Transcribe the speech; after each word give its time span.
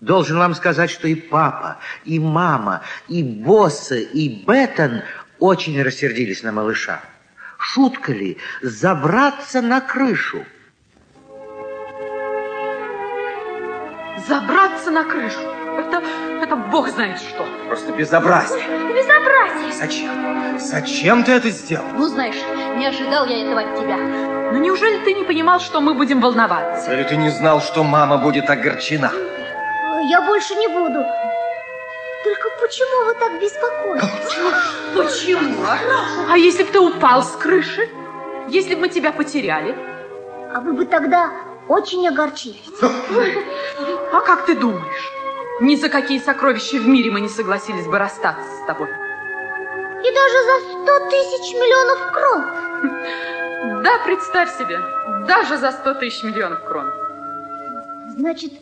Должен 0.00 0.38
вам 0.38 0.54
сказать, 0.54 0.90
что 0.90 1.08
и 1.08 1.14
папа, 1.14 1.78
и 2.04 2.20
мама, 2.20 2.82
и 3.08 3.22
боссы, 3.22 4.02
и 4.02 4.44
Беттон 4.46 5.02
очень 5.40 5.82
рассердились 5.82 6.42
на 6.42 6.52
малыша. 6.52 7.00
Шутка 7.58 8.12
ли 8.12 8.38
забраться 8.62 9.60
на 9.60 9.80
крышу? 9.80 10.44
Забраться 14.28 14.90
на 14.92 15.04
крышу? 15.04 15.40
Это, 15.78 16.02
это 16.42 16.56
бог 16.56 16.88
знает 16.88 17.18
что. 17.18 17.46
Просто 17.66 17.92
безобразие. 17.92 18.60
Безобразие. 18.94 19.72
Зачем? 19.72 20.58
Зачем 20.58 21.24
ты 21.24 21.32
это 21.32 21.50
сделал? 21.50 21.86
Ну, 21.94 22.06
знаешь, 22.06 22.36
не 22.76 22.86
ожидал 22.86 23.26
я 23.26 23.42
этого 23.42 23.60
от 23.60 23.80
тебя. 23.80 23.96
Ну, 24.52 24.58
неужели 24.58 25.04
ты 25.04 25.14
не 25.14 25.24
понимал, 25.24 25.58
что 25.60 25.80
мы 25.80 25.94
будем 25.94 26.20
волноваться? 26.20 26.92
Или 26.92 27.02
ты 27.02 27.16
не 27.16 27.30
знал, 27.30 27.60
что 27.60 27.82
мама 27.82 28.18
будет 28.18 28.48
огорчена? 28.48 29.12
Я 30.06 30.22
больше 30.22 30.54
не 30.54 30.68
буду. 30.68 31.04
Только 32.24 32.48
почему 32.60 33.06
вы 33.06 33.14
так 33.14 33.40
беспокоитесь? 33.40 34.36
Почему? 34.94 35.64
А 36.30 36.36
если 36.36 36.64
бы 36.64 36.70
ты 36.70 36.80
упал 36.80 37.22
с 37.22 37.32
крыши? 37.36 37.88
Если 38.48 38.74
бы 38.74 38.82
мы 38.82 38.88
тебя 38.88 39.12
потеряли? 39.12 39.76
А 40.54 40.60
вы 40.60 40.72
бы 40.72 40.86
тогда 40.86 41.30
очень 41.68 42.06
огорчились. 42.08 42.64
А 44.12 44.20
как 44.20 44.46
ты 44.46 44.54
думаешь? 44.54 45.12
Ни 45.60 45.74
за 45.76 45.88
какие 45.88 46.18
сокровища 46.18 46.76
в 46.76 46.86
мире 46.86 47.10
мы 47.10 47.20
не 47.20 47.28
согласились 47.28 47.86
бы 47.86 47.98
расстаться 47.98 48.48
с 48.62 48.66
тобой. 48.66 48.88
И 48.88 50.14
даже 50.14 50.44
за 50.44 50.60
сто 50.70 51.10
тысяч 51.10 51.54
миллионов 51.54 52.12
крон. 52.12 53.82
Да, 53.82 53.98
представь 54.04 54.56
себе, 54.56 54.80
даже 55.26 55.56
за 55.56 55.72
сто 55.72 55.94
тысяч 55.94 56.22
миллионов 56.22 56.64
крон. 56.64 56.90
Значит, 58.16 58.52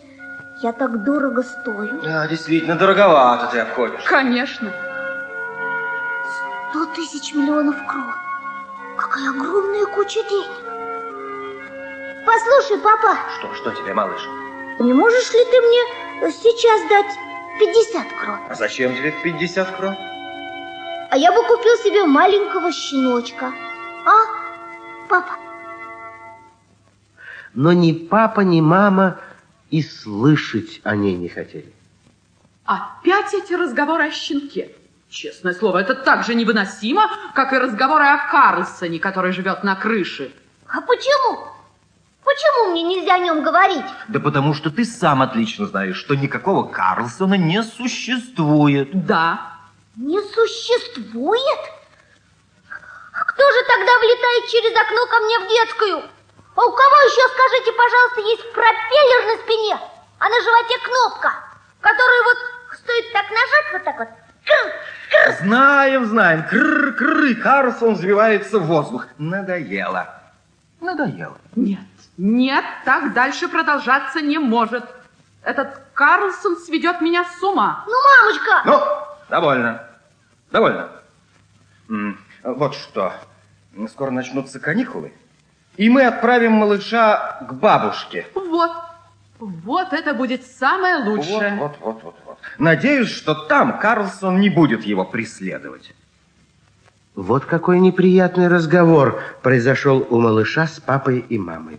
я 0.63 0.73
так 0.73 1.03
дорого 1.05 1.43
стою. 1.43 2.01
Да, 2.03 2.27
действительно, 2.27 2.77
дороговато 2.77 3.47
ты 3.53 3.59
обходишь. 3.59 4.05
Конечно. 4.05 4.73
Сто 6.71 6.87
тысяч 6.95 7.35
миллионов 7.35 7.77
крон. 7.87 8.13
Какая 8.97 9.31
огромная 9.31 9.87
куча 9.87 10.21
денег. 10.29 10.51
Послушай, 12.25 12.79
папа. 12.83 13.17
Что, 13.39 13.55
что 13.55 13.71
тебе, 13.73 13.95
малыш? 13.95 14.21
Не 14.81 14.93
можешь 14.93 15.33
ли 15.33 15.45
ты 15.45 15.61
мне 15.61 16.33
сейчас 16.33 16.89
дать 16.89 17.15
50 17.61 18.07
крон? 18.21 18.39
А 18.49 18.55
зачем 18.55 18.95
тебе 18.95 19.13
50 19.23 19.77
крон? 19.77 19.95
А 21.11 21.17
я 21.17 21.33
бы 21.33 21.43
купил 21.47 21.77
себе 21.85 22.05
маленького 22.05 22.73
щеночка. 22.73 23.53
А, 24.07 25.09
папа? 25.09 25.33
Но 27.55 27.73
ни 27.73 27.93
папа, 27.93 28.41
ни 28.41 28.61
мама 28.61 29.19
и 29.71 29.83
слышать 29.83 30.81
о 30.85 30.97
ней 30.97 31.15
не 31.15 31.29
хотели. 31.29 31.73
Опять 32.65 33.35
эти 33.35 33.53
разговоры 33.55 34.05
о 34.05 34.11
щенке. 34.11 34.71
Честное 35.09 35.55
слово, 35.55 35.79
это 35.79 35.95
так 35.95 36.25
же 36.25 36.35
невыносимо, 36.35 37.09
как 37.35 37.53
и 37.53 37.59
разговоры 37.59 38.05
о 38.05 38.29
Карлсоне, 38.29 38.99
который 38.99 39.33
живет 39.33 39.63
на 39.63 39.77
крыше. 39.77 40.33
А 40.69 40.81
почему? 40.81 41.47
Почему 42.25 42.73
мне 42.73 42.83
нельзя 42.83 43.15
о 43.15 43.19
нем 43.19 43.45
говорить? 43.45 43.85
Да 44.09 44.19
потому 44.19 44.53
что 44.53 44.71
ты 44.71 44.85
сам 44.85 45.23
отлично 45.23 45.67
знаешь, 45.67 45.97
что 45.97 46.17
никакого 46.17 46.65
Карлсона 46.69 47.35
не 47.35 47.63
существует. 47.63 49.07
Да. 49.07 49.59
Не 49.95 50.21
существует? 50.21 51.61
Кто 53.13 53.43
же 53.43 53.59
тогда 53.69 53.99
влетает 53.99 54.51
через 54.51 54.77
окно 54.77 55.07
ко 55.07 55.21
мне 55.21 55.39
в 55.39 55.49
детскую? 55.49 56.16
А 56.57 56.61
у 56.65 56.73
кого 56.73 56.97
еще, 57.05 57.29
скажите, 57.35 57.73
пожалуйста, 57.73 58.21
есть 58.23 58.53
пропеллер 58.55 59.27
на 59.27 59.43
спине, 59.45 59.79
а 60.19 60.29
на 60.29 60.41
животе 60.41 60.79
кнопка, 60.85 61.33
которую 61.83 62.25
вот 62.25 62.79
стоит 62.79 63.13
так 63.13 63.27
нажать, 63.31 63.73
вот 63.73 63.85
так 63.85 63.99
вот. 63.99 64.09
Знаем, 65.41 66.07
знаем. 66.07 66.45
Крр, 66.49 66.95
крр, 66.95 67.25
и 67.25 67.35
Карлсон 67.35 67.95
взвивается 67.95 68.59
в 68.59 68.67
воздух. 68.67 69.07
Надоело. 69.19 70.23
Надоело. 70.81 71.37
Нет, 71.57 71.81
нет, 72.17 72.65
так 72.87 73.13
дальше 73.13 73.49
продолжаться 73.49 74.23
не 74.23 74.39
может. 74.39 74.85
Этот 75.43 75.79
Карлсон 75.93 76.57
сведет 76.57 77.03
меня 77.03 77.25
с 77.25 77.43
ума. 77.43 77.85
Ну, 77.87 77.95
мамочка! 77.95 78.63
Ну, 78.65 78.81
довольно. 79.29 79.87
Довольно. 80.51 80.91
Вот 82.43 82.75
что. 82.75 83.13
Скоро 83.89 84.11
начнутся 84.11 84.59
каникулы. 84.59 85.13
И 85.77 85.89
мы 85.89 86.05
отправим 86.05 86.53
малыша 86.53 87.39
к 87.49 87.53
бабушке. 87.53 88.27
Вот, 88.35 88.71
вот 89.39 89.93
это 89.93 90.15
будет 90.15 90.45
самое 90.47 91.05
лучшее. 91.05 91.57
Вот, 91.59 91.77
вот, 91.81 91.81
вот, 91.81 92.03
вот, 92.03 92.15
вот. 92.25 92.39
Надеюсь, 92.59 93.11
что 93.11 93.35
там 93.35 93.79
Карлсон 93.79 94.41
не 94.41 94.49
будет 94.49 94.85
его 94.85 95.05
преследовать. 95.05 95.95
Вот 97.15 97.45
какой 97.45 97.81
неприятный 97.81 98.49
разговор 98.49 99.23
произошел 99.43 100.07
у 100.11 100.21
малыша 100.21 100.67
с 100.67 100.81
папой 100.81 101.25
и 101.29 101.39
мамой. 101.39 101.79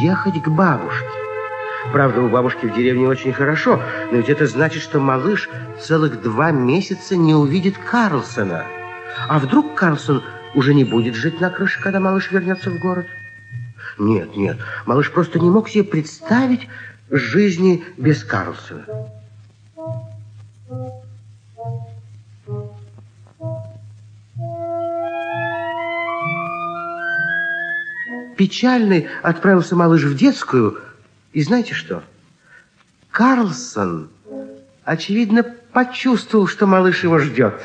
Уехать 0.00 0.42
к 0.42 0.48
бабушке. 0.48 1.06
Правда, 1.92 2.22
у 2.22 2.28
бабушки 2.30 2.64
в 2.64 2.74
деревне 2.74 3.06
очень 3.06 3.34
хорошо, 3.34 3.82
но 4.10 4.16
ведь 4.16 4.30
это 4.30 4.46
значит, 4.46 4.82
что 4.82 4.98
малыш 4.98 5.50
целых 5.78 6.22
два 6.22 6.52
месяца 6.52 7.16
не 7.16 7.34
увидит 7.34 7.76
Карлсона. 7.76 8.64
А 9.28 9.38
вдруг 9.38 9.74
Карлсон 9.74 10.22
уже 10.54 10.72
не 10.72 10.84
будет 10.84 11.16
жить 11.16 11.40
на 11.40 11.50
крыше, 11.50 11.82
когда 11.82 12.00
малыш 12.00 12.30
вернется 12.30 12.70
в 12.70 12.78
город? 12.78 13.06
Нет, 13.98 14.36
нет, 14.36 14.56
малыш 14.86 15.10
просто 15.10 15.38
не 15.38 15.50
мог 15.50 15.68
себе 15.68 15.84
представить 15.84 16.66
жизни 17.10 17.84
без 17.98 18.24
Карлсона. 18.24 18.86
Печальный 28.40 29.06
отправился 29.22 29.76
малыш 29.76 30.02
в 30.02 30.16
детскую, 30.16 30.80
и 31.34 31.42
знаете 31.42 31.74
что? 31.74 32.02
Карлсон, 33.10 34.08
очевидно, 34.82 35.42
почувствовал, 35.42 36.46
что 36.46 36.66
малыш 36.66 37.02
его 37.04 37.18
ждет. 37.18 37.60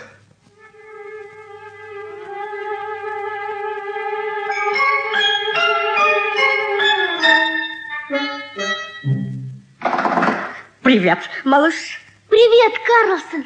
Привет, 10.84 11.20
малыш. 11.46 12.02
Привет, 12.28 12.74
Карлсон. 12.86 13.46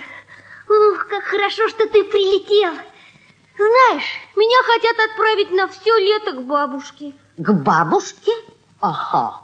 Ух, 0.67 1.07
как 1.07 1.25
хорошо, 1.25 1.69
что 1.69 1.87
ты 1.89 2.03
прилетел. 2.05 2.88
Знаешь, 3.59 4.05
меня 4.37 4.63
хотят 4.63 4.95
отправить 5.09 5.51
на 5.51 5.67
все 5.67 5.93
лето 5.99 6.31
к 6.31 6.43
бабушке. 6.43 7.13
К 7.37 7.51
бабушке? 7.51 8.31
Ага. 8.79 9.41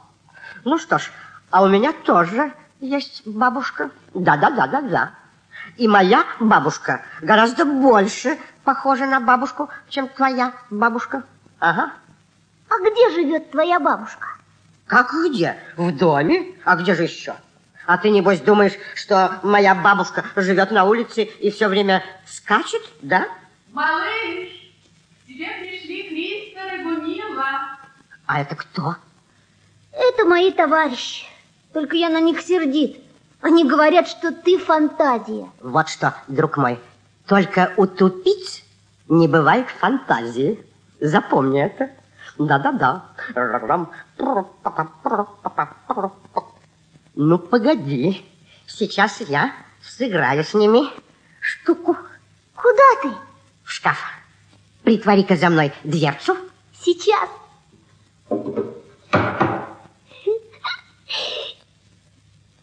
Ну 0.64 0.78
что 0.78 0.96
ж, 0.96 1.12
а 1.50 1.62
у 1.62 1.68
меня 1.68 1.92
тоже 1.92 2.50
есть 2.80 3.26
бабушка. 3.26 3.90
Да-да-да-да-да. 4.14 5.10
И 5.76 5.86
моя 5.86 6.24
бабушка 6.40 7.04
гораздо 7.20 7.66
больше 7.66 8.38
похожа 8.64 9.04
на 9.04 9.20
бабушку, 9.20 9.68
чем 9.90 10.08
твоя 10.08 10.54
бабушка. 10.70 11.22
Ага. 11.60 11.92
А 12.70 12.74
где 12.78 13.10
живет 13.10 13.50
твоя 13.50 13.78
бабушка? 13.78 14.28
Как 14.86 15.12
где? 15.12 15.58
В 15.76 15.94
доме? 15.94 16.54
А 16.64 16.76
где 16.76 16.94
же 16.94 17.02
еще? 17.02 17.34
А 17.84 17.98
ты, 17.98 18.08
небось, 18.08 18.40
думаешь, 18.40 18.78
что 18.94 19.38
моя 19.42 19.74
бабушка 19.74 20.24
живет 20.36 20.70
на 20.70 20.84
улице 20.84 21.24
и 21.24 21.50
все 21.50 21.68
время 21.68 22.02
скачет, 22.26 22.82
да? 23.02 23.28
Малыш, 23.76 24.48
к 25.22 25.28
тебе 25.28 25.48
пришли 25.60 26.08
Кристер 26.08 26.80
и 26.80 26.82
Гунила. 26.82 27.76
А 28.24 28.40
это 28.40 28.56
кто? 28.56 28.96
Это 29.92 30.24
мои 30.24 30.50
товарищи. 30.50 31.26
Только 31.74 31.94
я 31.94 32.08
на 32.08 32.20
них 32.20 32.40
сердит. 32.40 32.98
Они 33.42 33.68
говорят, 33.68 34.08
что 34.08 34.32
ты 34.32 34.56
фантазия. 34.56 35.50
Вот 35.60 35.90
что, 35.90 36.14
друг 36.26 36.56
мой, 36.56 36.80
только 37.26 37.74
у 37.76 37.86
тупиц 37.86 38.62
не 39.10 39.28
бывает 39.28 39.68
фантазии. 39.68 40.58
Запомни 40.98 41.62
это. 41.62 41.90
Да-да-да. 42.38 43.04
Ну, 47.14 47.38
погоди. 47.38 48.24
Сейчас 48.66 49.20
я 49.20 49.52
сыграю 49.82 50.44
с 50.44 50.54
ними 50.54 50.88
штуку. 51.42 51.94
Куда 52.54 53.02
ты? 53.02 53.25
В 53.66 53.72
шкаф. 53.72 53.98
Притвори-ка 54.84 55.34
за 55.36 55.50
мной 55.50 55.72
дверцу. 55.82 56.36
Сейчас. 56.72 57.28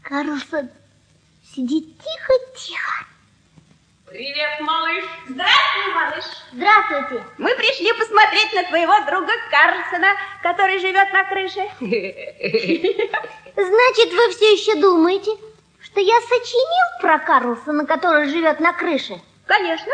Карлсон 0.01 0.69
Сиди 1.53 1.81
тихо-тихо. 1.81 3.05
Привет, 4.07 4.61
малыш. 4.61 5.03
Здравствуй, 5.27 5.93
малыш. 5.93 6.23
Здравствуйте. 6.53 7.25
Мы 7.37 7.55
пришли 7.55 7.91
посмотреть 7.93 8.53
на 8.53 8.63
твоего 8.63 8.93
друга 9.05 9.33
Карлсона, 9.51 10.07
который 10.41 10.79
живет 10.79 11.11
на 11.11 11.25
крыше. 11.25 11.61
Значит, 13.55 14.13
вы 14.13 14.29
все 14.31 14.53
еще 14.53 14.75
думаете, 14.75 15.31
что 15.81 15.99
я 15.99 16.21
сочинил 16.21 17.01
про 17.01 17.19
Карлсона, 17.19 17.85
который 17.85 18.29
живет 18.29 18.59
на 18.61 18.71
крыше? 18.71 19.19
Конечно, 19.45 19.91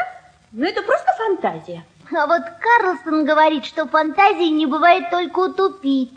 но 0.52 0.66
это 0.66 0.82
просто 0.82 1.12
фантазия. 1.18 1.86
А 2.12 2.26
вот 2.26 2.42
Карлсон 2.60 3.26
говорит, 3.26 3.66
что 3.66 3.88
фантазии 3.88 4.50
не 4.50 4.66
бывает 4.66 5.10
только 5.12 5.40
у 5.40 5.54
тупиц. 5.54 6.10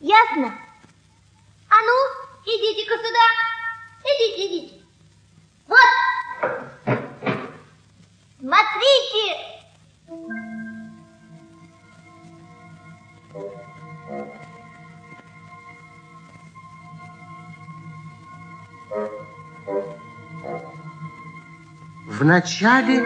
Ясно? 0.00 0.54
А 1.68 1.74
ну, 1.74 1.96
идите-ка 2.44 2.96
сюда. 2.98 3.26
Идите, 4.04 4.46
идите. 4.46 4.84
Вот. 5.66 5.78
Смотрите. 8.38 9.56
Вначале 22.06 23.04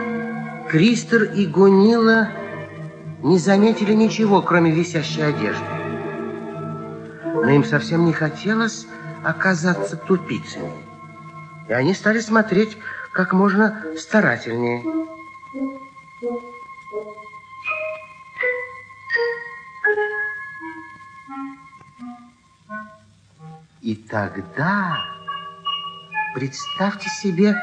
Кристер 0.68 1.22
и 1.22 1.46
Гунила 1.46 2.28
не 3.22 3.38
заметили 3.38 3.94
ничего, 3.94 4.42
кроме 4.42 4.70
висящей 4.70 5.26
одежды. 5.26 5.64
Но 7.24 7.48
им 7.48 7.64
совсем 7.64 8.04
не 8.04 8.12
хотелось 8.12 8.86
оказаться 9.24 9.96
тупицами. 9.96 10.72
И 11.68 11.72
они 11.72 11.94
стали 11.94 12.20
смотреть 12.20 12.76
как 13.12 13.32
можно 13.32 13.82
старательнее. 13.96 14.84
И 23.80 23.94
тогда, 23.96 24.98
представьте 26.34 27.08
себе, 27.08 27.56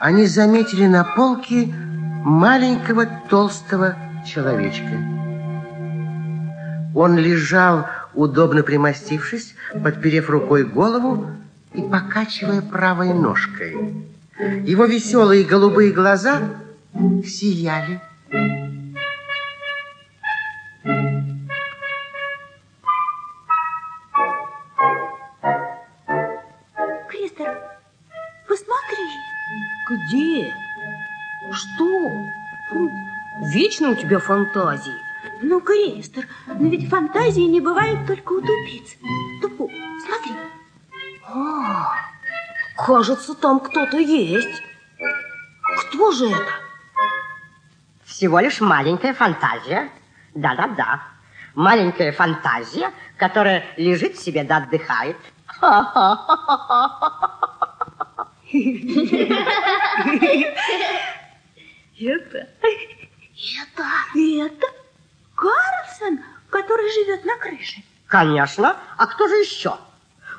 они 0.00 0.24
заметили 0.26 0.86
на 0.86 1.04
полке 1.04 1.72
маленького 2.24 3.06
толстого 3.28 3.96
человечка. 4.26 4.96
Он 6.94 7.18
лежал, 7.18 7.86
удобно 8.14 8.62
примостившись, 8.62 9.54
подперев 9.84 10.30
рукой 10.30 10.64
голову 10.64 11.26
и 11.74 11.82
покачивая 11.82 12.62
правой 12.62 13.12
ножкой. 13.12 13.76
Его 14.64 14.86
веселые 14.86 15.44
голубые 15.44 15.92
глаза 15.92 16.40
сияли. 17.24 18.00
Вечно 33.80 33.92
у 33.92 33.94
тебя 33.94 34.18
фантазии. 34.18 34.92
Ну, 35.40 35.62
Кристер, 35.62 36.26
но 36.46 36.68
ведь 36.68 36.90
фантазии 36.90 37.48
не 37.48 37.60
бывают 37.60 38.06
только 38.06 38.34
у 38.34 38.42
тупиц. 38.42 38.94
Тупу, 39.40 39.70
смотри. 40.04 40.32
А, 41.26 41.94
кажется, 42.76 43.34
там 43.34 43.58
кто-то 43.60 43.96
есть. 43.96 44.62
Кто 45.78 46.12
же 46.12 46.26
это? 46.26 46.52
Всего 48.04 48.40
лишь 48.40 48.60
маленькая 48.60 49.14
фантазия. 49.14 49.88
Да-да-да. 50.34 51.00
Маленькая 51.54 52.12
фантазия, 52.12 52.92
которая 53.16 53.64
лежит 53.78 54.18
себе 54.18 54.44
да 54.44 54.58
отдыхает. 54.58 55.16
Это? 61.98 62.48
Это? 63.40 63.84
Это? 64.14 64.66
Карлсон, 65.34 66.20
который 66.50 66.92
живет 66.92 67.24
на 67.24 67.36
крыше. 67.36 67.82
Конечно. 68.06 68.76
А 68.98 69.06
кто 69.06 69.28
же 69.28 69.36
еще? 69.36 69.76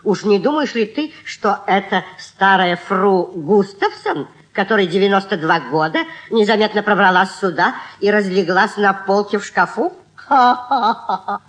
Уж 0.03 0.23
не 0.23 0.39
думаешь 0.39 0.75
ли 0.75 0.85
ты, 0.85 1.13
что 1.25 1.63
это 1.65 2.03
старая 2.19 2.75
фру 2.75 3.25
Густавсон, 3.25 4.27
которой 4.53 4.85
92 4.87 5.59
года, 5.71 5.99
незаметно 6.29 6.83
пробралась 6.83 7.33
сюда 7.35 7.75
и 7.99 8.11
разлеглась 8.11 8.77
на 8.77 8.93
полке 8.93 9.39
в 9.39 9.45
шкафу? 9.45 9.93
Ой, 10.29 11.39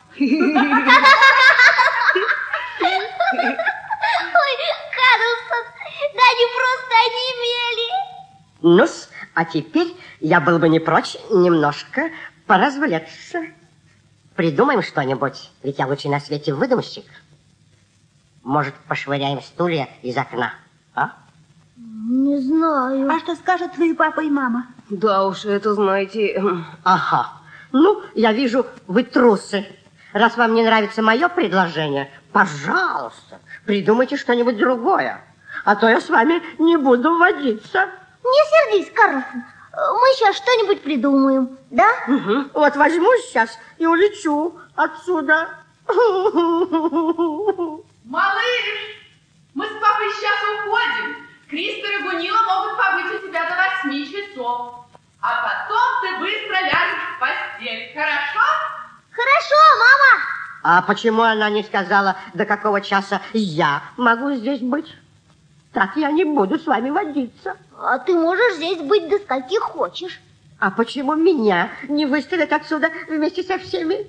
Карлсон, 4.98 5.64
да 6.14 6.22
они 6.30 6.46
просто 6.56 6.94
онемели. 7.04 7.88
ну 8.62 8.86
а 9.34 9.44
теперь 9.44 9.96
я 10.22 10.40
был 10.40 10.58
бы 10.58 10.68
не 10.68 10.78
прочь 10.78 11.16
немножко 11.30 12.10
поразвлекаться. 12.46 13.40
Придумаем 14.36 14.82
что-нибудь, 14.82 15.50
ведь 15.62 15.78
я 15.78 15.86
лучший 15.86 16.10
на 16.10 16.20
свете 16.20 16.54
выдумщик. 16.54 17.04
Может, 18.44 18.74
пошвыряем 18.88 19.42
стулья 19.42 19.88
из 20.00 20.16
окна, 20.16 20.54
а? 20.94 21.12
Не 21.76 22.38
знаю. 22.38 23.10
А 23.10 23.18
что 23.18 23.34
скажут 23.34 23.72
твои 23.72 23.94
папа 23.94 24.20
и 24.20 24.30
мама? 24.30 24.66
Да 24.90 25.26
уж, 25.26 25.44
это, 25.44 25.74
знаете... 25.74 26.40
Ага. 26.84 27.32
Ну, 27.72 28.02
я 28.14 28.32
вижу, 28.32 28.66
вы 28.86 29.02
трусы. 29.02 29.66
Раз 30.12 30.36
вам 30.36 30.54
не 30.54 30.62
нравится 30.62 31.02
мое 31.02 31.28
предложение, 31.28 32.10
пожалуйста, 32.32 33.40
придумайте 33.64 34.16
что-нибудь 34.16 34.58
другое. 34.58 35.20
А 35.64 35.74
то 35.74 35.88
я 35.88 36.00
с 36.00 36.08
вами 36.08 36.42
не 36.58 36.76
буду 36.76 37.18
водиться. 37.18 37.86
Не 38.22 38.72
сердись, 38.76 38.92
Карлсон. 38.94 39.44
Мы 39.74 40.14
сейчас 40.14 40.36
что-нибудь 40.36 40.82
придумаем, 40.82 41.58
да? 41.70 41.88
Мгм. 42.06 42.50
Вот 42.52 42.76
возьму 42.76 43.08
сейчас 43.22 43.58
и 43.78 43.86
улечу 43.86 44.58
отсюда. 44.76 45.48
Малыш, 48.04 48.64
мы 49.54 49.64
с 49.66 49.72
папой 49.80 50.10
сейчас 50.12 50.66
уходим. 50.66 51.26
Кристер 51.48 51.90
и 51.90 52.02
Гунила 52.02 52.42
могут 52.42 52.76
побыть 52.76 53.14
у 53.14 53.28
тебя 53.28 53.48
до 53.48 53.56
восьми 53.56 54.06
часов. 54.06 54.84
А 55.22 55.42
потом 55.42 56.02
ты 56.02 56.18
быстро 56.18 56.60
ляжешь 56.60 57.16
в 57.16 57.20
постель, 57.20 57.92
хорошо? 57.94 58.46
Хорошо, 59.12 59.56
мама. 59.78 60.22
А 60.64 60.82
почему 60.82 61.22
она 61.22 61.48
не 61.48 61.62
сказала, 61.62 62.16
до 62.34 62.44
какого 62.44 62.80
часа 62.80 63.22
я 63.32 63.82
могу 63.96 64.32
здесь 64.34 64.60
быть? 64.60 64.94
Так 65.72 65.96
я 65.96 66.10
не 66.10 66.24
буду 66.24 66.58
с 66.58 66.66
вами 66.66 66.90
водиться. 66.90 67.56
А 67.78 67.98
ты 67.98 68.14
можешь 68.14 68.56
здесь 68.56 68.80
быть 68.80 69.08
до 69.08 69.18
скольки 69.18 69.58
хочешь. 69.58 70.20
А 70.58 70.70
почему 70.70 71.14
меня 71.14 71.70
не 71.88 72.06
выставят 72.06 72.52
отсюда 72.52 72.90
вместе 73.08 73.42
со 73.42 73.58
всеми? 73.58 74.06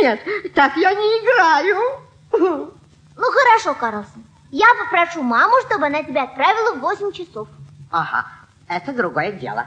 Нет, 0.00 0.20
так 0.54 0.76
я 0.76 0.94
не 0.94 1.06
играю. 1.18 2.00
Ну, 2.32 2.72
хорошо, 3.16 3.74
Карлсон. 3.74 4.24
Я 4.50 4.66
попрошу 4.84 5.22
маму, 5.22 5.54
чтобы 5.66 5.86
она 5.86 6.02
тебя 6.02 6.24
отправила 6.24 6.74
в 6.74 6.80
8 6.80 7.12
часов. 7.12 7.48
Ага, 7.90 8.26
это 8.68 8.92
другое 8.92 9.32
дело. 9.32 9.66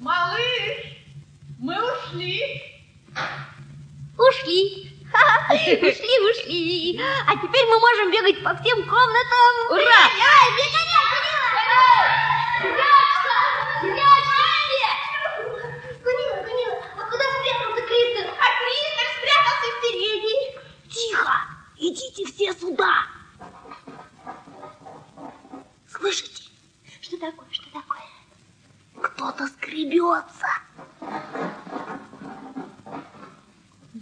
Малыш, 0.00 1.04
мы 1.58 1.76
ушли. 1.76 2.40
Ушли. 4.16 5.01
Ушли, 5.52 6.18
ушли. 6.30 7.00
А 7.26 7.36
теперь 7.36 7.66
мы 7.66 7.78
можем 7.78 8.10
бегать 8.10 8.42
по 8.42 8.54
всем 8.56 8.88
комнатам. 8.88 9.70
Ура! 9.70 9.82
Ай, 9.82 10.50
бегай, 10.56 10.82
Прячься! 12.62 13.38
Прячься 13.80 14.42
все! 14.68 14.92
Гунила, 16.04 16.36
Гунила, 16.44 16.76
а 16.96 17.02
куда 17.10 17.24
спрятался 17.24 17.82
Кристер? 17.82 18.26
А 18.38 18.46
Кристер 18.58 19.06
спрятался 19.18 19.68
в 19.68 19.80
передней. 19.82 20.42
Тихо! 20.88 21.34
Идите 21.76 22.24
все 22.26 22.54
сюда! 22.54 23.06
Слышите? 25.88 26.50
Что 27.00 27.18
такое, 27.18 27.48
что 27.50 27.70
такое? 27.72 28.02
Кто-то 29.02 29.46
скребется. 29.48 30.46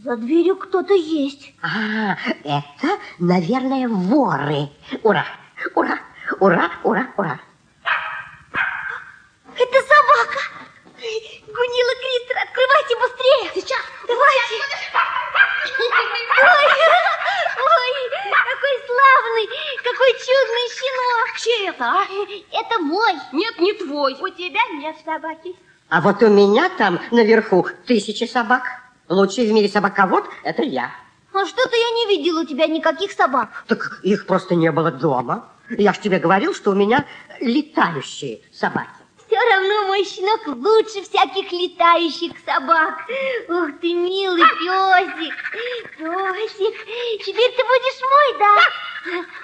За 0.02 0.16
дверью 0.16 0.57
кто-то 0.57 0.95
есть. 0.95 1.52
А, 1.61 2.16
это, 2.42 2.99
наверное, 3.19 3.87
воры. 3.87 4.71
Ура, 5.02 5.26
ура, 5.75 5.99
ура, 6.38 6.71
ура, 6.85 7.07
ура. 7.19 7.38
Это 9.57 9.78
собака. 9.83 10.40
Гунила, 10.97 11.95
Кристер, 12.00 12.37
открывайте 12.38 12.97
быстрее. 12.97 13.50
Сейчас. 13.54 13.80
Давайте. 14.09 14.54
Ой, 16.40 16.66
ой, 17.61 17.92
какой 18.49 18.75
славный, 18.87 19.47
какой 19.85 20.12
чудный 20.12 20.66
щенок. 20.78 21.28
Чей 21.37 21.69
это, 21.69 21.85
а? 21.85 22.04
Это 22.59 22.78
мой. 22.78 23.12
Нет, 23.33 23.59
не 23.59 23.75
твой. 23.75 24.14
У 24.14 24.28
тебя 24.30 24.61
нет 24.78 24.97
собаки. 25.04 25.54
А 25.90 26.00
вот 26.00 26.23
у 26.23 26.28
меня 26.28 26.71
там 26.78 26.99
наверху 27.11 27.66
тысячи 27.87 28.25
собак. 28.25 28.79
Лучший 29.11 29.49
в 29.49 29.52
мире 29.52 29.69
собаковод– 29.69 30.25
это 30.45 30.62
я. 30.62 30.93
А 31.35 31.45
что-то 31.45 31.76
я 31.76 31.90
не 31.90 32.17
видела 32.17 32.43
у 32.43 32.45
тебя 32.45 32.69
никаких 32.69 33.11
собак. 33.11 33.64
Так 33.67 33.99
их 34.05 34.25
просто 34.25 34.55
не 34.55 34.71
было 34.71 34.93
дома. 34.93 35.49
Я 35.69 35.93
ж 35.93 35.99
тебе 35.99 36.21
говорил, 36.21 36.55
что 36.55 36.71
у 36.71 36.75
меня 36.76 37.05
летающие 37.40 38.40
собаки. 38.52 38.88
Все 39.26 39.37
равно 39.37 39.88
мой 39.88 40.05
щенок 40.05 40.47
лучше 40.47 41.02
всяких 41.02 41.50
летающих 41.50 42.33
собак. 42.47 43.00
Ух 43.49 43.81
ты, 43.81 43.95
милый 43.95 44.43
песик. 44.43 45.35
Песик, 45.99 46.87
теперь 47.26 47.50
ты 47.50 47.64
будешь 47.64 48.00
мой, 48.12 48.38
да? 48.38 48.55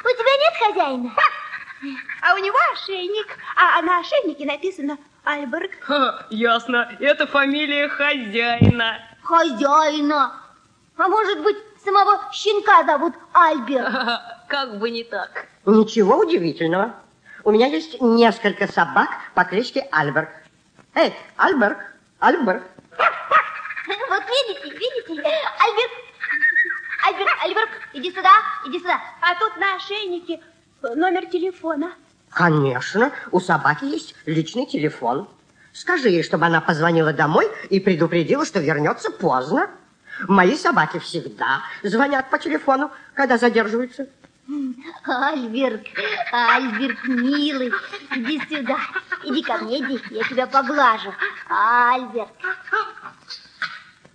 У 0.04 0.08
тебя 0.14 0.32
нет 0.42 0.54
хозяина? 0.62 1.12
А 2.22 2.34
у 2.34 2.38
него 2.38 2.56
ошейник, 2.72 3.36
а 3.56 3.82
на 3.82 3.98
ошейнике 3.98 4.46
написано 4.46 4.96
Альберг. 5.24 5.72
Ха, 5.80 6.26
ясно, 6.30 6.96
это 7.00 7.26
фамилия 7.26 7.88
хозяина. 7.88 9.00
Хозяина. 9.26 10.32
А 10.96 11.08
может 11.08 11.42
быть, 11.42 11.56
самого 11.84 12.20
щенка 12.32 12.84
зовут 12.84 13.12
Альберт? 13.32 13.92
Как 14.48 14.78
бы 14.78 14.88
не 14.90 15.02
так. 15.02 15.46
Ничего 15.64 16.18
удивительного. 16.18 16.94
У 17.42 17.50
меня 17.50 17.66
есть 17.66 18.00
несколько 18.00 18.70
собак 18.70 19.08
по 19.34 19.44
кличке 19.44 19.88
Альберг. 19.90 20.28
Эй, 20.94 21.12
Альберг, 21.36 21.78
Альберг. 22.20 22.62
Вот 24.08 24.22
видите, 24.22 24.78
видите? 24.78 25.22
Альберт, 25.64 25.92
Альберт, 27.06 27.30
Альберт, 27.44 27.70
иди 27.94 28.10
сюда, 28.10 28.30
иди 28.66 28.78
сюда. 28.78 29.00
А 29.20 29.34
тут 29.38 29.56
на 29.58 29.74
ошейнике 29.76 30.40
номер 30.82 31.26
телефона. 31.26 31.92
Конечно, 32.30 33.12
у 33.32 33.40
собаки 33.40 33.84
есть 33.84 34.14
личный 34.24 34.66
телефон. 34.66 35.28
Скажи 35.76 36.08
ей, 36.08 36.22
чтобы 36.22 36.46
она 36.46 36.62
позвонила 36.62 37.12
домой 37.12 37.50
и 37.68 37.80
предупредила, 37.80 38.46
что 38.46 38.60
вернется 38.60 39.10
поздно. 39.10 39.68
Мои 40.26 40.56
собаки 40.56 40.98
всегда 40.98 41.60
звонят 41.82 42.30
по 42.30 42.38
телефону, 42.38 42.90
когда 43.12 43.36
задерживаются. 43.36 44.06
Альберт, 45.04 45.86
Альберт, 46.32 47.04
милый, 47.04 47.70
иди 48.14 48.40
сюда. 48.48 48.78
Иди 49.24 49.42
ко 49.42 49.58
мне, 49.58 49.80
иди, 49.80 50.00
я 50.12 50.24
тебя 50.24 50.46
поглажу. 50.46 51.12
Альберт. 51.50 52.30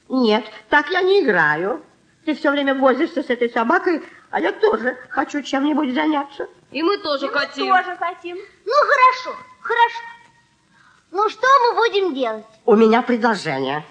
Нет, 0.10 0.44
так 0.70 0.90
я 0.90 1.02
не 1.02 1.24
играю. 1.24 1.84
Ты 2.26 2.34
все 2.34 2.50
время 2.50 2.74
возишься 2.74 3.22
с 3.22 3.30
этой 3.30 3.52
собакой, 3.52 4.02
а 4.32 4.40
я 4.40 4.52
тоже 4.52 4.98
хочу 5.10 5.44
чем-нибудь 5.44 5.94
заняться. 5.94 6.48
И 6.72 6.82
мы 6.82 6.98
тоже 6.98 7.28
хотим. 7.28 7.68
Тоже 7.68 7.96
хотим. 7.98 8.38
Ну, 8.66 8.74
хорошо, 8.74 9.40
хорошо. 9.62 10.11
Ну, 11.12 11.30
что 11.30 11.46
мы 11.60 11.76
будем 11.76 12.14
делать? 12.16 12.46
У 12.66 12.76
меня 12.76 13.02
предложение. 13.02 13.84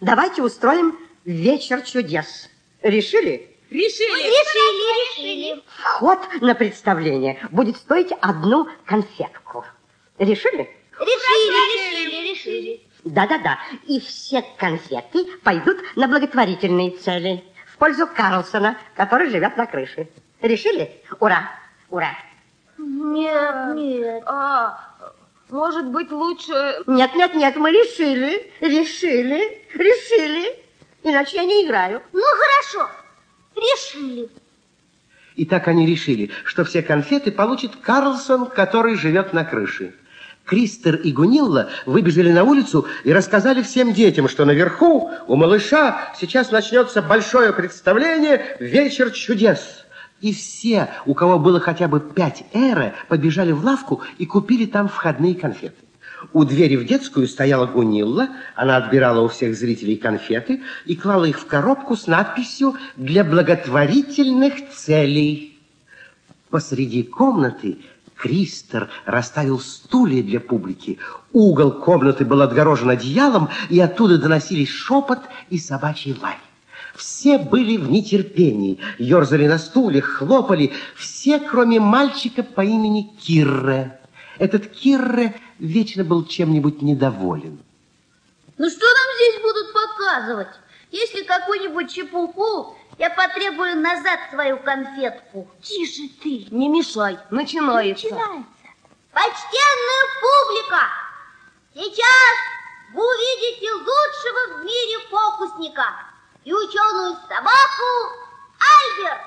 Давайте 0.00 0.42
устроим 0.42 0.98
вечер 1.24 1.82
чудес. 1.82 2.50
Решили? 2.82 3.48
Решили. 3.70 4.10
Решили, 4.10 5.22
решили. 5.52 5.62
Вход 5.78 6.18
на 6.40 6.54
представление 6.54 7.38
будет 7.52 7.76
стоить 7.76 8.12
одну 8.20 8.68
конфетку. 8.86 9.64
Решили? 10.18 10.68
Решили, 10.98 11.74
решили, 11.74 12.30
решили. 12.30 12.82
Да-да-да. 13.04 13.58
И 13.86 14.00
все 14.00 14.42
конфеты 14.58 15.26
пойдут 15.44 15.78
на 15.94 16.08
благотворительные 16.08 16.90
цели. 16.90 17.44
В 17.72 17.78
пользу 17.78 18.06
Карлсона, 18.06 18.78
который 18.96 19.30
живет 19.30 19.56
на 19.56 19.66
крыше. 19.66 20.08
Решили? 20.40 20.90
Ура! 21.20 21.50
Ура! 21.88 22.16
Нет, 22.78 23.74
нет. 23.76 24.22
А, 24.26 24.93
может 25.50 25.86
быть, 25.86 26.10
лучше... 26.10 26.82
Нет, 26.86 27.14
нет, 27.14 27.34
нет, 27.34 27.56
мы 27.56 27.70
решили, 27.70 28.50
решили, 28.60 29.62
решили. 29.74 30.58
Иначе 31.02 31.36
я 31.36 31.44
не 31.44 31.66
играю. 31.66 32.02
Ну, 32.12 32.22
хорошо, 32.22 32.90
решили. 33.54 34.28
И 35.36 35.44
так 35.44 35.68
они 35.68 35.86
решили, 35.86 36.30
что 36.44 36.64
все 36.64 36.82
конфеты 36.82 37.30
получит 37.32 37.76
Карлсон, 37.76 38.46
который 38.46 38.94
живет 38.96 39.32
на 39.32 39.44
крыше. 39.44 39.94
Кристер 40.44 40.96
и 40.96 41.10
Гунилла 41.10 41.70
выбежали 41.86 42.30
на 42.30 42.44
улицу 42.44 42.86
и 43.02 43.12
рассказали 43.12 43.62
всем 43.62 43.92
детям, 43.94 44.28
что 44.28 44.44
наверху 44.44 45.10
у 45.26 45.36
малыша 45.36 46.12
сейчас 46.18 46.50
начнется 46.50 47.00
большое 47.00 47.52
представление 47.52 48.56
«Вечер 48.60 49.10
чудес». 49.10 49.83
И 50.20 50.32
все, 50.32 50.90
у 51.06 51.14
кого 51.14 51.38
было 51.38 51.60
хотя 51.60 51.88
бы 51.88 52.00
пять 52.00 52.44
эра, 52.52 52.94
побежали 53.08 53.52
в 53.52 53.64
лавку 53.64 54.02
и 54.18 54.26
купили 54.26 54.66
там 54.66 54.88
входные 54.88 55.34
конфеты. 55.34 55.76
У 56.32 56.44
двери 56.44 56.76
в 56.76 56.86
детскую 56.86 57.28
стояла 57.28 57.66
Гунилла, 57.66 58.28
она 58.54 58.76
отбирала 58.76 59.20
у 59.20 59.28
всех 59.28 59.56
зрителей 59.56 59.96
конфеты 59.96 60.62
и 60.86 60.96
клала 60.96 61.24
их 61.24 61.38
в 61.38 61.46
коробку 61.46 61.96
с 61.96 62.06
надписью 62.06 62.74
«Для 62.96 63.24
благотворительных 63.24 64.70
целей». 64.70 65.58
Посреди 66.48 67.02
комнаты 67.02 67.78
Кристер 68.16 68.88
расставил 69.04 69.58
стулья 69.58 70.22
для 70.22 70.40
публики. 70.40 70.98
Угол 71.32 71.72
комнаты 71.72 72.24
был 72.24 72.42
отгорожен 72.42 72.90
одеялом, 72.90 73.48
и 73.68 73.80
оттуда 73.80 74.18
доносились 74.18 74.70
шепот 74.70 75.18
и 75.50 75.58
собачий 75.58 76.16
лай. 76.22 76.36
Все 76.94 77.38
были 77.38 77.76
в 77.76 77.90
нетерпении, 77.90 78.78
ерзали 78.98 79.48
на 79.48 79.58
стульях, 79.58 80.04
хлопали, 80.04 80.72
все, 80.96 81.40
кроме 81.40 81.80
мальчика 81.80 82.42
по 82.44 82.60
имени 82.60 83.12
Кирре. 83.20 83.98
Этот 84.38 84.68
Кирре 84.68 85.34
вечно 85.58 86.04
был 86.04 86.24
чем-нибудь 86.24 86.82
недоволен. 86.82 87.58
Ну, 88.58 88.70
что 88.70 88.86
нам 88.86 89.16
здесь 89.16 89.42
будут 89.42 89.72
показывать? 89.72 90.48
Если 90.92 91.24
какую-нибудь 91.24 91.92
чепуху, 91.92 92.76
я 92.98 93.10
потребую 93.10 93.80
назад 93.80 94.20
свою 94.30 94.58
конфетку. 94.58 95.48
Тише 95.60 96.08
ты. 96.22 96.46
Не 96.52 96.68
мешай, 96.68 97.18
начинается. 97.30 98.06
Начинается. 98.06 98.46
Почтенная 99.12 100.04
публика, 100.22 100.82
сейчас 101.74 102.36
вы 102.94 103.02
увидите 103.02 103.72
лучшего 103.72 104.60
в 104.60 104.64
мире 104.64 104.98
фокусника 105.10 106.03
и 106.44 106.52
ученую 106.52 107.16
собаку 107.26 108.12
Альберт. 108.60 109.20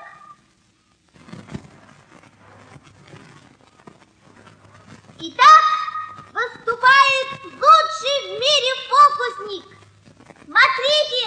Итак, 5.20 5.64
выступает 6.32 7.28
лучший 7.44 8.18
в 8.24 8.34
мире 8.40 8.72
фокусник. 8.88 9.66
Смотрите! 10.46 11.26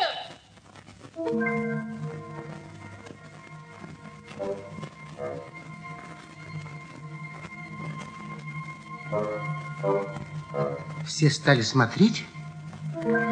Все 11.04 11.30
стали 11.30 11.62
смотреть, 11.62 12.24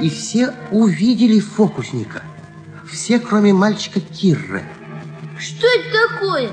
и 0.03 0.11
все 0.11 0.55
увидели 0.73 1.39
фокусника. 1.39 2.25
Все, 2.91 3.19
кроме 3.19 3.53
мальчика 3.53 4.01
Кирра. 4.01 4.63
Что 5.39 5.67
это 5.67 6.09
такое? 6.09 6.51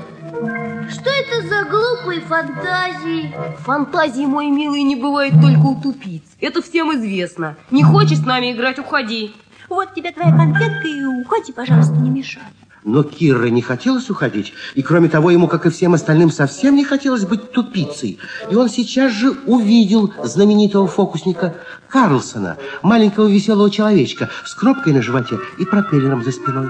Что 0.90 1.10
это 1.10 1.48
за 1.48 1.64
глупые 1.64 2.20
фантазии? 2.20 3.34
Фантазии, 3.60 4.26
мой 4.26 4.48
милый, 4.48 4.82
не 4.82 4.96
бывает 4.96 5.32
только 5.40 5.64
у 5.66 5.80
тупиц. 5.80 6.22
Это 6.40 6.62
всем 6.62 6.94
известно. 6.94 7.56
Не 7.70 7.82
хочешь 7.82 8.18
с 8.18 8.24
нами 8.24 8.52
играть, 8.52 8.78
уходи. 8.78 9.34
Вот 9.68 9.94
тебе 9.94 10.12
твоя 10.12 10.30
конфетка 10.30 10.86
и 10.86 11.04
уходи, 11.04 11.52
пожалуйста, 11.52 11.94
не 11.94 12.10
мешай. 12.10 12.42
Но 12.86 13.02
Кирра 13.02 13.46
не 13.46 13.62
хотелось 13.62 14.10
уходить, 14.10 14.52
и 14.76 14.82
кроме 14.82 15.08
того, 15.08 15.32
ему, 15.32 15.48
как 15.48 15.66
и 15.66 15.70
всем 15.70 15.94
остальным, 15.94 16.30
совсем 16.30 16.76
не 16.76 16.84
хотелось 16.84 17.24
быть 17.24 17.50
тупицей. 17.50 18.20
И 18.48 18.54
он 18.54 18.68
сейчас 18.68 19.12
же 19.12 19.32
увидел 19.46 20.14
знаменитого 20.22 20.86
фокусника 20.86 21.56
Карлсона, 21.88 22.58
маленького 22.82 23.26
веселого 23.26 23.72
человечка 23.72 24.30
с 24.44 24.54
кропкой 24.54 24.92
на 24.92 25.02
животе 25.02 25.40
и 25.58 25.64
пропеллером 25.64 26.22
за 26.22 26.30
спиной. 26.30 26.68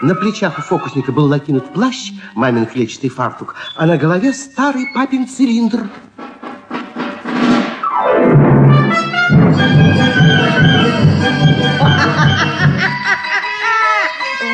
На 0.00 0.14
плечах 0.14 0.60
у 0.60 0.62
фокусника 0.62 1.10
был 1.10 1.26
накинут 1.26 1.72
плащ, 1.72 2.12
мамин 2.36 2.66
клетчатый 2.66 3.10
фартук, 3.10 3.56
а 3.74 3.84
на 3.86 3.96
голове 3.96 4.34
старый 4.34 4.86
папин 4.94 5.26
цилиндр. 5.26 5.90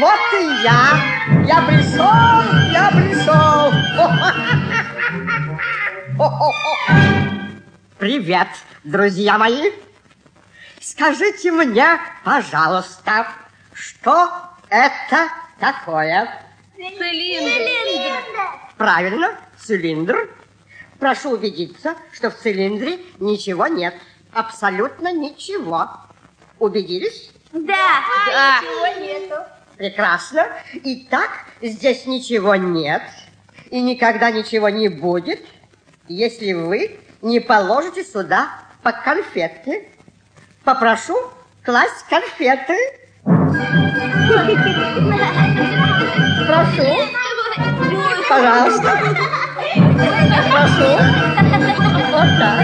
Вот 0.04 0.20
и 0.34 0.44
я. 0.62 1.00
Я 1.46 1.62
пришел, 1.62 2.12
я 2.70 2.90
пришел. 2.90 3.72
Привет, 7.98 8.48
друзья 8.82 9.38
мои. 9.38 9.70
Скажите 10.78 11.50
мне, 11.52 11.98
пожалуйста, 12.22 13.28
что 13.72 14.28
это 14.68 15.30
такое? 15.58 16.38
Цилиндр. 16.76 18.50
правильно, 18.76 19.38
цилиндр. 19.56 20.28
Прошу 20.98 21.30
убедиться, 21.30 21.94
что 22.12 22.30
в 22.30 22.34
цилиндре 22.34 22.98
ничего 23.20 23.68
нет. 23.68 23.94
Абсолютно 24.34 25.14
ничего. 25.14 25.88
Убедились? 26.58 27.30
Да. 27.52 28.02
Да. 28.26 28.60
Ничего 28.60 29.02
нету. 29.02 29.53
Прекрасно. 29.76 30.46
Итак, 30.72 31.30
здесь 31.60 32.06
ничего 32.06 32.54
нет 32.54 33.02
и 33.70 33.80
никогда 33.80 34.30
ничего 34.30 34.68
не 34.68 34.88
будет, 34.88 35.44
если 36.06 36.52
вы 36.52 37.00
не 37.22 37.40
положите 37.40 38.04
сюда 38.04 38.50
по 38.82 38.92
конфетке. 38.92 39.88
Попрошу 40.62 41.16
класть 41.64 42.04
конфеты. 42.08 42.76
Прошу. 46.46 46.84
Пожалуйста. 48.28 48.98
Прошу. 50.50 50.90
Вот 52.12 52.30
так. 52.38 52.60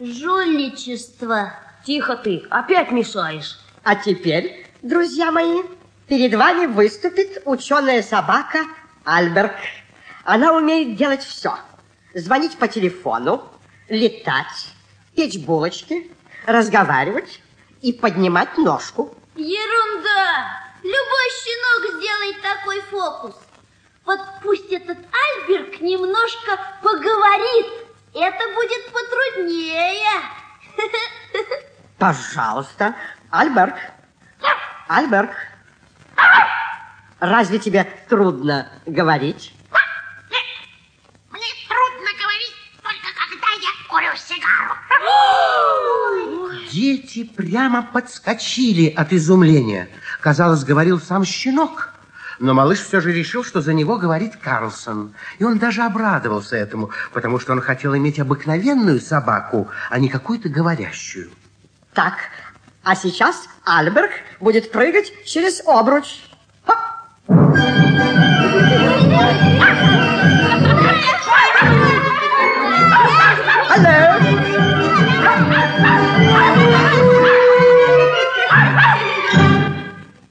Жульничество. 0.00 1.52
Тихо 1.84 2.16
ты, 2.16 2.42
опять 2.50 2.90
мешаешь. 2.92 3.58
А 3.82 3.94
теперь, 3.94 4.66
друзья 4.80 5.30
мои, 5.30 5.62
перед 6.08 6.34
вами 6.34 6.64
выступит 6.64 7.42
ученая 7.44 8.02
собака 8.02 8.60
Альберт. 9.04 9.54
Она 10.24 10.54
умеет 10.54 10.96
делать 10.96 11.22
все. 11.22 11.58
Звонить 12.14 12.56
по 12.56 12.68
телефону, 12.68 13.44
летать, 13.90 14.68
печь 15.14 15.36
булочки, 15.38 16.10
разговаривать 16.46 17.42
и 17.82 17.92
поднимать 17.92 18.56
ножку. 18.56 19.14
Ерунда! 19.36 20.62
Любой 20.82 21.30
щенок 21.42 22.00
сделает 22.00 22.42
такой 22.42 22.80
фокус. 22.82 23.34
Вот 24.06 24.20
пусть 24.42 24.72
этот 24.72 24.98
Альберг 24.98 25.80
немножко 25.80 26.58
поговорит. 26.82 27.66
Это 28.14 28.54
будет 28.54 28.90
потруднее. 28.90 30.43
Пожалуйста, 32.04 32.94
Альберт. 33.30 33.76
Альберт. 34.88 35.30
Разве 37.18 37.58
тебе 37.58 37.84
трудно 38.10 38.68
говорить? 38.84 39.54
Мне 41.30 41.46
трудно 41.66 42.10
говорить 42.20 42.54
только 42.82 43.08
когда 43.16 43.48
я 43.58 43.70
курю 43.88 44.14
сигару. 44.18 44.74
Дети 46.70 47.24
прямо 47.24 47.82
подскочили 47.82 48.90
от 48.90 49.14
изумления. 49.14 49.88
Казалось, 50.20 50.62
говорил 50.62 51.00
сам 51.00 51.24
щенок. 51.24 51.94
Но 52.38 52.52
малыш 52.52 52.80
все 52.80 53.00
же 53.00 53.14
решил, 53.14 53.42
что 53.42 53.62
за 53.62 53.72
него 53.72 53.96
говорит 53.96 54.36
Карлсон. 54.36 55.14
И 55.38 55.44
он 55.44 55.56
даже 55.56 55.80
обрадовался 55.80 56.56
этому, 56.56 56.90
потому 57.14 57.40
что 57.40 57.52
он 57.52 57.62
хотел 57.62 57.96
иметь 57.96 58.20
обыкновенную 58.20 59.00
собаку, 59.00 59.70
а 59.88 59.98
не 59.98 60.10
какую-то 60.10 60.50
говорящую. 60.50 61.30
Так, 61.94 62.14
а 62.82 62.96
сейчас 62.96 63.48
Альберг 63.64 64.10
будет 64.40 64.72
прыгать 64.72 65.12
через 65.24 65.64
обруч. 65.64 66.22
Хоп. 66.66 66.76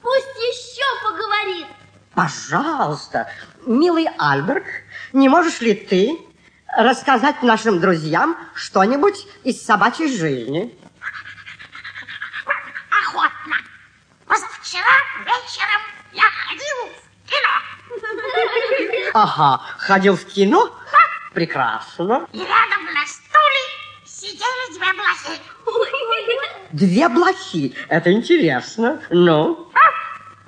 Пусть 0.02 0.36
еще 0.36 0.84
поговорит. 1.02 1.66
Пожалуйста, 2.14 3.26
милый 3.64 4.06
Альберг, 4.18 4.66
не 5.14 5.30
можешь 5.30 5.62
ли 5.62 5.74
ты 5.74 6.18
рассказать 6.76 7.42
нашим 7.42 7.80
друзьям 7.80 8.36
что-нибудь 8.54 9.26
из 9.44 9.64
собачьей 9.64 10.14
жизни? 10.14 10.78
Позавчера 14.64 14.96
вечером 15.26 15.82
я 16.12 16.22
ходил 16.46 16.88
в 16.88 17.28
кино. 17.28 17.54
Ага, 19.12 19.60
ходил 19.76 20.16
в 20.16 20.24
кино? 20.24 20.74
Прекрасно. 21.34 22.26
И 22.32 22.38
рядом 22.38 22.84
на 22.94 23.06
стуле 23.06 23.62
сидели 24.06 24.78
две 24.78 24.90
блохи. 24.94 25.38
Две 26.72 27.08
блохи. 27.10 27.76
Это 27.90 28.10
интересно. 28.10 29.02
Ну, 29.10 29.70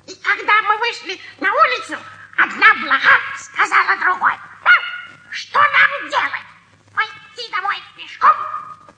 И 0.07 0.15
когда 0.15 0.61
мы 0.63 0.77
вышли 0.79 1.19
на 1.39 1.53
улицу, 1.53 1.97
одна 2.39 2.73
блоха 2.81 3.19
сказала 3.37 3.97
другой. 3.99 4.33
Что 5.29 5.59
нам 5.59 6.09
делать? 6.09 6.47
Пойти 6.95 7.51
домой 7.51 7.75
пешком 7.95 8.31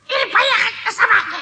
или 0.08 0.32
поехать 0.32 0.76
на 0.86 0.92
собаке? 0.94 1.36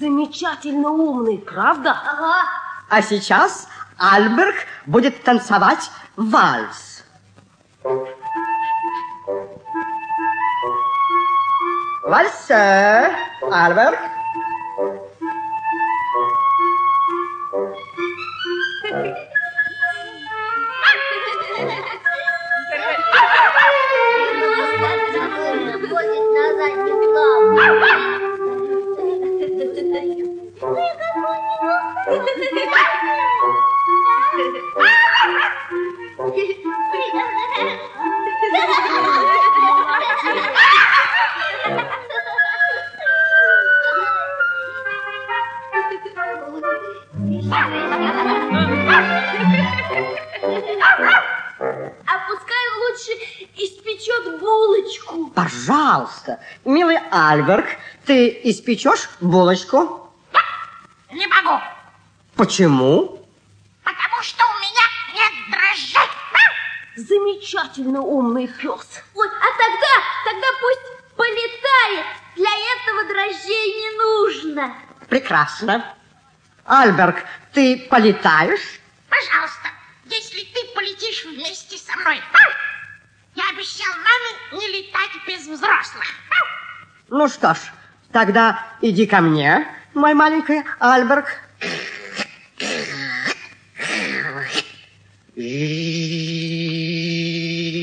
Замечательно 0.00 0.88
умный, 0.88 1.36
правда? 1.36 1.90
Ага. 1.90 2.44
а 2.88 3.02
сейчас 3.02 3.68
Альберг 3.98 4.54
будет 4.86 5.22
танцевать 5.24 5.90
вальс. 6.16 7.04
Вальс, 12.02 12.50
Альберг. 13.42 13.98
Пожалуйста, 56.30 56.38
милый 56.64 56.98
Альберг, 57.10 57.66
ты 58.06 58.40
испечешь 58.44 59.08
булочку? 59.20 60.12
Не 61.10 61.26
могу, 61.26 61.60
Почему? 62.36 63.26
потому 63.82 64.22
что 64.22 64.44
у 64.44 64.58
меня 64.60 64.86
нет 65.14 65.32
дрожжей. 65.50 66.08
Замечательно 66.96 68.00
умный 68.00 68.46
пес. 68.46 69.02
Ой, 69.14 69.26
а 69.26 69.58
тогда, 69.58 69.94
тогда 70.24 70.46
пусть 70.60 71.16
полетает. 71.16 72.06
Для 72.36 72.50
этого 72.50 73.04
дрожжей 73.08 73.74
не 73.74 73.98
нужно. 73.98 74.74
Прекрасно. 75.08 75.84
Альберг, 76.64 77.24
ты 77.52 77.88
полетаешь? 77.90 78.78
Пожалуйста, 79.08 79.68
если 80.04 80.44
ты 80.44 80.74
полетишь 80.76 81.24
вместе 81.24 81.76
со 81.76 81.96
мной. 81.98 82.20
Я 83.34 83.44
обещал 83.50 83.92
маме 83.94 84.60
не 84.60 84.68
летать 84.68 85.10
без 85.26 85.46
взрослых. 85.46 86.04
Ну 87.08 87.28
что 87.28 87.54
ж, 87.54 87.58
тогда 88.12 88.66
иди 88.80 89.06
ко 89.06 89.20
мне, 89.20 89.66
мой 89.94 90.14
маленький 90.14 90.62
Альберг. 90.80 91.26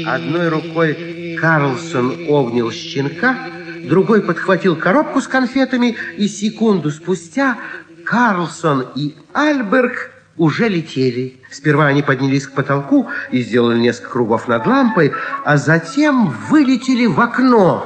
Одной 0.05 0.49
рукой 0.49 1.37
Карлсон 1.39 2.27
обнял 2.29 2.71
щенка, 2.71 3.49
другой 3.83 4.21
подхватил 4.21 4.75
коробку 4.75 5.21
с 5.21 5.27
конфетами, 5.27 5.97
и 6.17 6.27
секунду 6.27 6.91
спустя 6.91 7.57
Карлсон 8.05 8.87
и 8.95 9.15
Альберг 9.33 10.11
уже 10.37 10.67
летели. 10.69 11.39
Сперва 11.51 11.87
они 11.87 12.03
поднялись 12.03 12.47
к 12.47 12.53
потолку 12.53 13.09
и 13.31 13.41
сделали 13.41 13.77
несколько 13.79 14.11
кругов 14.11 14.47
над 14.47 14.65
лампой, 14.65 15.13
а 15.43 15.57
затем 15.57 16.27
вылетели 16.29 17.05
в 17.07 17.19
окно. 17.19 17.85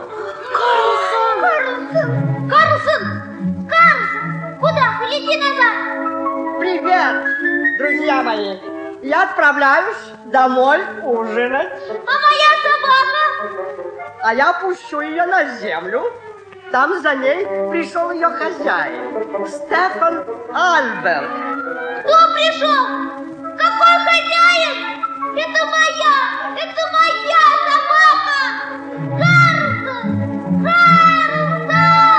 Карлсон! 0.54 2.50
Карлсон! 2.50 3.68
Карлсон! 3.70 4.58
Куда? 4.60 5.08
Лети 5.10 5.38
назад! 5.38 6.60
Привет, 6.60 7.78
друзья 7.80 8.24
мои. 8.24 8.58
Я 9.04 9.24
отправляюсь 9.24 9.98
домой 10.32 10.80
ужинать, 11.04 11.72
А 11.90 12.14
моя 12.28 12.52
собака? 12.64 13.82
а 14.24 14.36
я 14.36 14.54
пущу 14.54 15.02
ее 15.02 15.26
на 15.26 15.58
землю. 15.58 16.04
Там 16.72 17.02
за 17.02 17.16
ней 17.16 17.46
пришел 17.70 18.12
ее 18.12 18.30
хозяин, 18.30 19.46
Стефан 19.46 20.24
Альберт. 20.54 21.30
Кто 22.00 22.18
пришел? 22.34 22.86
Какой 23.58 23.96
хозяин? 24.08 24.76
Это 25.36 25.66
моя! 25.66 26.16
Это 26.56 26.82
моя 26.96 27.44
собака! 27.68 28.40
Карлсон! 29.20 30.08
Карлсон! 30.64 32.12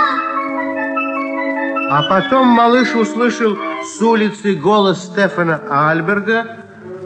А 1.91 2.03
потом 2.11 2.49
малыш 2.49 2.95
услышал 2.95 3.57
с 3.85 4.03
улицы 4.03 4.55
голос 4.55 5.05
Стефана 5.05 5.63
Альберга. 5.71 6.59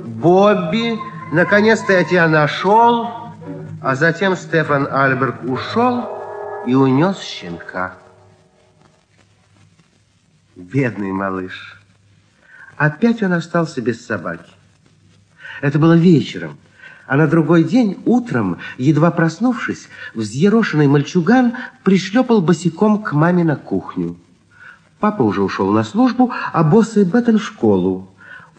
«Бобби, 0.04 0.98
наконец-то 1.32 1.92
я 1.92 2.02
тебя 2.02 2.26
нашел!» 2.26 3.08
А 3.82 3.94
затем 3.94 4.34
Стефан 4.34 4.88
Альберг 4.90 5.44
ушел 5.44 6.15
и 6.66 6.74
унес 6.74 7.20
щенка. 7.20 7.94
Бедный 10.56 11.12
малыш. 11.12 11.80
Опять 12.76 13.22
он 13.22 13.32
остался 13.32 13.80
без 13.80 14.04
собаки. 14.04 14.50
Это 15.60 15.78
было 15.78 15.96
вечером. 15.96 16.58
А 17.06 17.16
на 17.16 17.28
другой 17.28 17.62
день, 17.62 18.02
утром, 18.04 18.58
едва 18.78 19.12
проснувшись, 19.12 19.88
взъерошенный 20.14 20.88
мальчуган 20.88 21.54
пришлепал 21.84 22.42
босиком 22.42 23.02
к 23.02 23.12
маме 23.12 23.44
на 23.44 23.54
кухню. 23.54 24.16
Папа 24.98 25.22
уже 25.22 25.42
ушел 25.42 25.70
на 25.70 25.84
службу, 25.84 26.32
а 26.52 26.64
босс 26.64 26.96
и 26.96 27.04
Беттон 27.04 27.38
в 27.38 27.44
школу. 27.44 28.10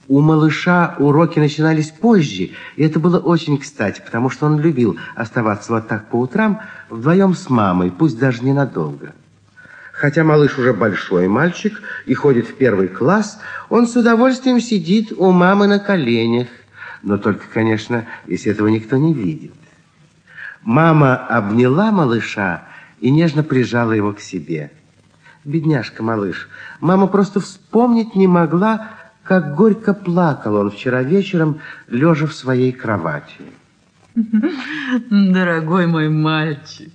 У 0.08 0.22
малыша 0.22 0.96
уроки 1.00 1.38
начинались 1.38 1.92
позже, 1.92 2.52
и 2.78 2.84
это 2.84 3.00
было 3.00 3.20
очень 3.20 3.58
кстати, 3.58 4.02
потому 4.04 4.30
что 4.30 4.46
он 4.46 4.60
любил 4.60 4.98
оставаться 5.16 5.74
вот 5.74 5.90
так 5.90 6.10
по 6.10 6.16
утрам 6.16 6.62
вдвоем 6.90 7.36
с 7.36 7.50
мамой, 7.50 7.92
пусть 7.92 8.18
даже 8.18 8.44
ненадолго. 8.44 9.14
Хотя 9.92 10.24
малыш 10.24 10.58
уже 10.58 10.74
большой 10.74 11.28
мальчик 11.28 11.82
и 12.06 12.14
ходит 12.14 12.48
в 12.48 12.56
первый 12.56 12.88
класс, 12.88 13.40
он 13.68 13.88
с 13.88 13.96
удовольствием 13.98 14.62
сидит 14.62 15.12
у 15.12 15.32
мамы 15.32 15.68
на 15.68 15.80
коленях, 15.80 16.48
но 17.04 17.18
только, 17.18 17.46
конечно, 17.54 18.06
если 18.28 18.52
этого 18.52 18.68
никто 18.68 18.96
не 18.96 19.14
видит. 19.14 19.54
Мама 20.62 21.16
обняла 21.16 21.92
малыша 21.92 22.64
и 23.02 23.10
нежно 23.10 23.44
прижала 23.44 23.92
его 23.92 24.14
к 24.14 24.22
себе. 24.22 24.72
Бедняжка 25.44 26.04
малыш, 26.04 26.48
мама 26.80 27.08
просто 27.08 27.40
вспомнить 27.40 28.16
не 28.16 28.28
могла, 28.28 28.92
как 29.28 29.56
горько 29.56 29.94
плакал 29.94 30.56
он 30.56 30.72
вчера 30.72 31.04
вечером, 31.04 31.60
лежа 31.88 32.28
в 32.28 32.34
своей 32.34 32.72
кровати. 32.72 33.36
Дорогой 35.10 35.86
мой 35.86 36.10
мальчик, 36.10 36.92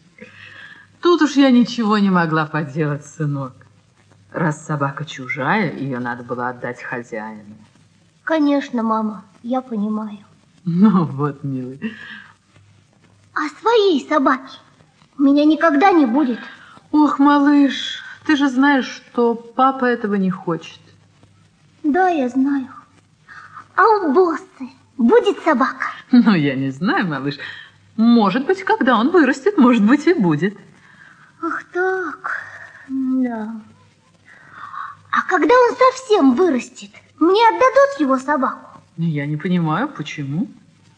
тут 1.00 1.22
уж 1.22 1.32
я 1.32 1.50
ничего 1.50 1.98
не 1.98 2.10
могла 2.10 2.46
поделать, 2.46 3.06
сынок. 3.06 3.52
Раз 4.32 4.64
собака 4.64 5.04
чужая, 5.04 5.72
ее 5.76 5.98
надо 5.98 6.22
было 6.24 6.48
отдать 6.48 6.82
хозяину. 6.82 7.54
Конечно, 8.24 8.82
мама, 8.82 9.24
я 9.42 9.60
понимаю. 9.60 10.18
Ну 10.64 11.04
вот, 11.04 11.42
милый. 11.42 11.92
А 13.34 13.48
своей 13.60 14.06
собаки 14.08 14.58
у 15.18 15.22
меня 15.22 15.44
никогда 15.44 15.90
не 15.90 16.06
будет. 16.06 16.38
Ох, 16.92 17.18
малыш, 17.18 18.00
ты 18.26 18.36
же 18.36 18.48
знаешь, 18.48 18.86
что 18.86 19.34
папа 19.34 19.86
этого 19.86 20.14
не 20.14 20.30
хочет. 20.30 20.81
Да, 21.82 22.08
я 22.08 22.28
знаю. 22.28 22.68
А 23.76 23.86
у 23.86 24.12
босса 24.12 24.44
будет 24.96 25.42
собака? 25.42 25.86
Ну, 26.10 26.34
я 26.34 26.54
не 26.54 26.70
знаю, 26.70 27.06
малыш. 27.06 27.38
Может 27.96 28.46
быть, 28.46 28.62
когда 28.64 28.96
он 28.98 29.10
вырастет, 29.10 29.58
может 29.58 29.82
быть, 29.84 30.06
и 30.06 30.14
будет. 30.14 30.56
Ах 31.42 31.64
так, 31.72 32.42
да. 32.88 33.54
А 35.10 35.22
когда 35.28 35.54
он 35.54 35.76
совсем 35.76 36.34
вырастет, 36.34 36.90
мне 37.18 37.40
отдадут 37.48 38.00
его 38.00 38.18
собаку? 38.18 38.80
Я 38.96 39.26
не 39.26 39.36
понимаю, 39.36 39.88
почему. 39.88 40.48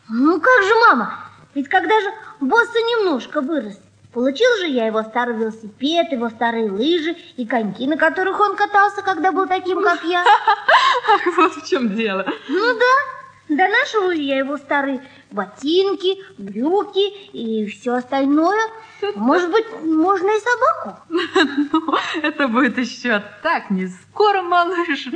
Ну 0.08 0.40
как 0.40 0.62
же, 0.62 0.74
мама? 0.88 1.18
Ведь 1.54 1.68
когда 1.68 2.00
же 2.00 2.08
босса 2.40 2.78
немножко 2.78 3.40
вырос, 3.40 3.78
получил 4.14 4.48
же 4.60 4.68
я 4.68 4.86
его 4.86 5.02
старый 5.02 5.36
велосипед, 5.36 6.12
его 6.12 6.30
старые 6.30 6.70
лыжи 6.70 7.16
и 7.36 7.44
коньки, 7.44 7.86
на 7.86 7.96
которых 7.96 8.40
он 8.40 8.56
катался, 8.56 9.02
когда 9.02 9.32
был 9.32 9.46
таким, 9.46 9.82
как 9.82 10.02
я. 10.04 10.24
Вот 11.36 11.52
в 11.54 11.68
чем 11.68 11.94
дело. 11.94 12.24
Ну 12.48 12.78
да, 12.78 13.56
донашиваю 13.56 14.18
я 14.22 14.38
его 14.38 14.56
старые 14.56 15.02
ботинки, 15.30 16.16
брюки 16.38 17.06
и 17.32 17.66
все 17.66 17.94
остальное. 17.94 18.70
Может 19.16 19.50
быть, 19.50 19.66
можно 19.82 20.30
и 20.30 20.40
собаку? 20.40 21.00
Ну, 21.72 21.94
это 22.22 22.48
будет 22.48 22.78
еще 22.78 23.22
так 23.42 23.68
не 23.70 23.88
скоро, 23.88 24.42
малыш. 24.42 25.08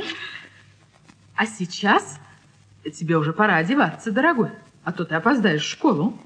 А 1.35 1.45
сейчас 1.45 2.19
тебе 2.93 3.17
уже 3.17 3.33
пора 3.33 3.55
одеваться, 3.55 4.11
дорогой, 4.11 4.51
а 4.83 4.91
то 4.91 5.05
ты 5.05 5.15
опоздаешь 5.15 5.63
в 5.63 5.69
школу. 5.69 6.19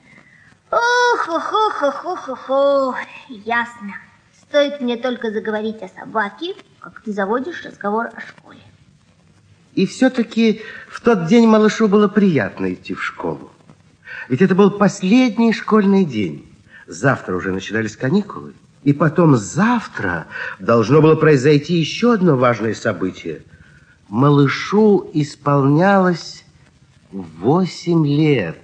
Ох, 0.74 1.30
ох, 1.30 1.54
ох, 1.54 1.84
ох, 1.84 2.06
ох, 2.06 2.30
ох, 2.30 2.50
ох. 2.50 2.96
ясно. 3.30 3.94
Стоит 4.42 4.82
мне 4.82 4.98
только 4.98 5.30
заговорить 5.32 5.84
о 5.84 5.88
собаке, 5.88 6.56
как 6.80 7.02
ты 7.02 7.14
заводишь 7.14 7.64
разговор 7.64 8.08
о 8.08 8.20
школе. 8.22 8.60
И 9.76 9.86
все-таки 9.86 10.64
в 10.90 11.00
тот 11.02 11.28
день 11.28 11.48
малышу 11.48 11.88
было 11.88 12.08
приятно 12.08 12.74
идти 12.74 12.96
в 12.96 13.04
школу. 13.04 13.52
Ведь 14.30 14.42
это 14.42 14.56
был 14.56 14.72
последний 14.72 15.54
школьный 15.54 16.06
день. 16.06 16.52
Завтра 16.88 17.36
уже 17.36 17.52
начинались 17.52 17.96
каникулы. 17.96 18.54
И 18.84 18.94
потом 18.94 19.36
завтра 19.36 20.26
должно 20.60 21.02
было 21.04 21.16
произойти 21.16 21.76
еще 21.76 22.14
одно 22.14 22.36
важное 22.36 22.74
событие. 22.74 23.44
Малышу 24.10 25.08
исполнялось 25.14 26.44
восемь 27.12 28.08
лет. 28.08 28.63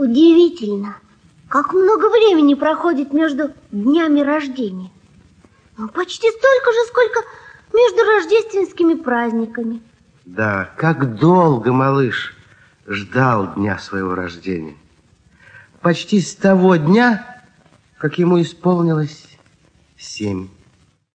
Удивительно, 0.00 0.96
как 1.46 1.74
много 1.74 2.08
времени 2.08 2.54
проходит 2.54 3.12
между 3.12 3.50
днями 3.70 4.20
рождения. 4.20 4.90
Ну, 5.76 5.88
почти 5.88 6.26
столько 6.30 6.72
же, 6.72 6.78
сколько 6.88 7.20
между 7.74 8.10
рождественскими 8.10 8.94
праздниками. 8.94 9.82
Да, 10.24 10.70
как 10.78 11.18
долго 11.18 11.70
малыш 11.70 12.34
ждал 12.86 13.52
дня 13.56 13.78
своего 13.78 14.14
рождения. 14.14 14.74
Почти 15.82 16.22
с 16.22 16.34
того 16.34 16.76
дня, 16.76 17.42
как 17.98 18.18
ему 18.18 18.40
исполнилось 18.40 19.26
семь. 19.98 20.48